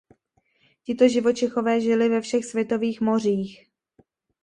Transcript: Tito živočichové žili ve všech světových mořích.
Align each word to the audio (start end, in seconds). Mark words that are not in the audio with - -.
Tito 0.83 1.07
živočichové 1.07 1.81
žili 1.81 2.09
ve 2.09 2.21
všech 2.21 2.45
světových 2.45 3.01
mořích. 3.01 3.69